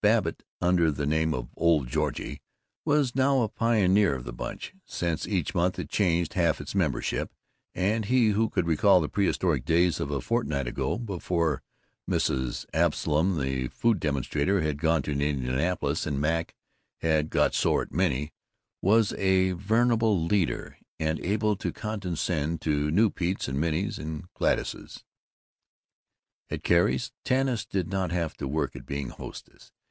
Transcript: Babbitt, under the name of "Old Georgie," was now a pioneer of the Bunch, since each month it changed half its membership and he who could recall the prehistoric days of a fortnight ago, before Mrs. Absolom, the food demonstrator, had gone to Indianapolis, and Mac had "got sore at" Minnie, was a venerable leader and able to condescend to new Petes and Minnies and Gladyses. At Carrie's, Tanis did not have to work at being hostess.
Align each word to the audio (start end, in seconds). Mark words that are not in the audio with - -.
Babbitt, 0.03 0.41
under 0.59 0.89
the 0.89 1.05
name 1.05 1.31
of 1.31 1.51
"Old 1.55 1.87
Georgie," 1.87 2.41
was 2.85 3.13
now 3.15 3.43
a 3.43 3.47
pioneer 3.47 4.15
of 4.15 4.23
the 4.23 4.33
Bunch, 4.33 4.73
since 4.83 5.27
each 5.27 5.53
month 5.53 5.77
it 5.77 5.91
changed 5.91 6.33
half 6.33 6.59
its 6.59 6.73
membership 6.73 7.31
and 7.75 8.05
he 8.05 8.29
who 8.29 8.49
could 8.49 8.65
recall 8.65 8.99
the 8.99 9.07
prehistoric 9.07 9.63
days 9.63 9.99
of 9.99 10.09
a 10.09 10.19
fortnight 10.19 10.65
ago, 10.65 10.97
before 10.97 11.61
Mrs. 12.09 12.65
Absolom, 12.73 13.37
the 13.39 13.67
food 13.67 13.99
demonstrator, 13.99 14.61
had 14.61 14.81
gone 14.81 15.03
to 15.03 15.11
Indianapolis, 15.11 16.07
and 16.07 16.19
Mac 16.19 16.55
had 17.01 17.29
"got 17.29 17.53
sore 17.53 17.83
at" 17.83 17.91
Minnie, 17.91 18.33
was 18.81 19.13
a 19.13 19.51
venerable 19.51 20.19
leader 20.25 20.79
and 20.97 21.19
able 21.19 21.55
to 21.57 21.71
condescend 21.71 22.59
to 22.61 22.89
new 22.89 23.11
Petes 23.11 23.47
and 23.47 23.59
Minnies 23.59 23.99
and 23.99 24.33
Gladyses. 24.33 25.03
At 26.49 26.63
Carrie's, 26.63 27.11
Tanis 27.23 27.67
did 27.67 27.87
not 27.91 28.09
have 28.11 28.35
to 28.37 28.47
work 28.47 28.75
at 28.75 28.87
being 28.87 29.09
hostess. 29.09 29.71